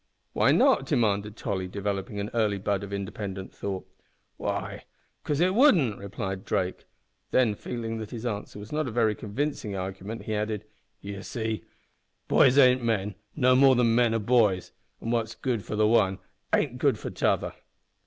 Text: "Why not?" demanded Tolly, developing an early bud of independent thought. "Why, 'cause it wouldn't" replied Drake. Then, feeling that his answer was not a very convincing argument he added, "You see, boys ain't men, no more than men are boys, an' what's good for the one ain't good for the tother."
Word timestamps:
"Why 0.33 0.51
not?" 0.51 0.87
demanded 0.87 1.37
Tolly, 1.37 1.67
developing 1.67 2.19
an 2.19 2.31
early 2.33 2.57
bud 2.57 2.81
of 2.83 2.91
independent 2.91 3.53
thought. 3.53 3.85
"Why, 4.35 4.85
'cause 5.23 5.39
it 5.39 5.53
wouldn't" 5.53 5.99
replied 5.99 6.43
Drake. 6.43 6.85
Then, 7.29 7.53
feeling 7.53 7.99
that 7.99 8.09
his 8.09 8.25
answer 8.25 8.57
was 8.57 8.71
not 8.71 8.87
a 8.87 8.91
very 8.91 9.13
convincing 9.13 9.75
argument 9.75 10.23
he 10.23 10.33
added, 10.33 10.65
"You 11.01 11.21
see, 11.21 11.65
boys 12.27 12.57
ain't 12.57 12.81
men, 12.83 13.13
no 13.35 13.55
more 13.55 13.75
than 13.75 13.93
men 13.93 14.15
are 14.15 14.19
boys, 14.19 14.71
an' 15.01 15.11
what's 15.11 15.35
good 15.35 15.63
for 15.63 15.75
the 15.75 15.85
one 15.87 16.17
ain't 16.51 16.79
good 16.79 16.97
for 16.97 17.11
the 17.11 17.15
tother." 17.17 17.53